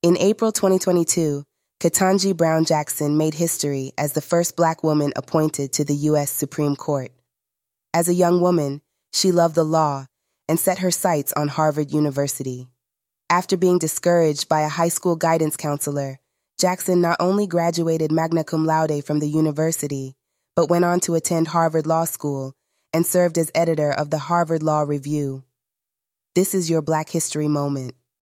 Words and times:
In 0.00 0.16
April 0.18 0.52
2022, 0.52 1.42
Ketanji 1.80 2.36
Brown 2.36 2.64
Jackson 2.64 3.16
made 3.16 3.34
history 3.34 3.90
as 3.98 4.12
the 4.12 4.20
first 4.20 4.54
black 4.54 4.84
woman 4.84 5.12
appointed 5.16 5.72
to 5.72 5.84
the 5.84 5.94
U.S. 5.94 6.30
Supreme 6.30 6.76
Court. 6.76 7.10
As 7.92 8.08
a 8.08 8.14
young 8.14 8.40
woman, 8.40 8.80
she 9.12 9.32
loved 9.32 9.56
the 9.56 9.64
law 9.64 10.06
and 10.48 10.60
set 10.60 10.78
her 10.78 10.92
sights 10.92 11.32
on 11.32 11.48
Harvard 11.48 11.90
University. 11.90 12.68
After 13.28 13.56
being 13.56 13.80
discouraged 13.80 14.48
by 14.48 14.60
a 14.60 14.68
high 14.68 14.88
school 14.88 15.16
guidance 15.16 15.56
counselor, 15.56 16.20
Jackson 16.60 17.00
not 17.00 17.16
only 17.18 17.48
graduated 17.48 18.12
magna 18.12 18.44
cum 18.44 18.64
laude 18.64 19.04
from 19.04 19.18
the 19.18 19.28
university, 19.28 20.14
but 20.54 20.70
went 20.70 20.84
on 20.84 21.00
to 21.00 21.16
attend 21.16 21.48
Harvard 21.48 21.88
Law 21.88 22.04
School 22.04 22.52
and 22.92 23.04
served 23.04 23.36
as 23.36 23.50
editor 23.52 23.90
of 23.90 24.10
the 24.10 24.18
Harvard 24.18 24.62
Law 24.62 24.82
Review. 24.82 25.42
This 26.36 26.54
is 26.54 26.70
your 26.70 26.82
Black 26.82 27.10
History 27.10 27.48
Moment. 27.48 27.96